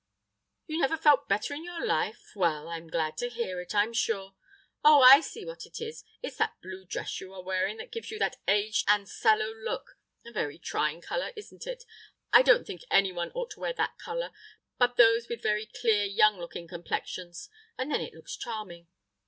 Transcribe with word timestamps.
"You 0.65 0.81
never 0.81 0.97
felt 0.97 1.29
better 1.29 1.53
in 1.53 1.63
your 1.63 1.85
life? 1.85 2.31
Well, 2.35 2.69
I'm 2.69 2.87
glad 2.87 3.17
to 3.17 3.29
hear 3.29 3.61
it, 3.61 3.75
I'm 3.75 3.93
sure. 3.93 4.33
Oh, 4.83 5.01
I 5.03 5.19
see 5.21 5.45
what 5.45 5.67
it 5.67 5.79
is, 5.79 6.03
it's 6.23 6.37
that 6.37 6.59
blue 6.59 6.85
dress 6.85 7.21
you 7.21 7.31
are 7.35 7.43
wearing 7.43 7.77
that 7.77 7.91
gives 7.91 8.09
you 8.09 8.17
that 8.17 8.37
aged 8.47 8.83
and 8.87 9.07
sallow 9.07 9.53
look—a 9.53 10.31
very 10.31 10.57
trying 10.57 11.01
colour, 11.01 11.31
isn't 11.35 11.67
it? 11.67 11.83
I 12.33 12.41
don't 12.41 12.65
think 12.65 12.81
anyone 12.89 13.29
ought 13.35 13.51
to 13.51 13.59
wear 13.59 13.73
that 13.73 13.99
colour, 13.99 14.31
but 14.79 14.97
those 14.97 15.29
with 15.29 15.43
very 15.43 15.67
clear 15.67 16.03
young 16.03 16.39
looking 16.39 16.67
complexions, 16.67 17.47
and 17.77 17.91
then 17.91 18.01
it 18.01 18.15
looks 18.15 18.35
charming. 18.35 18.87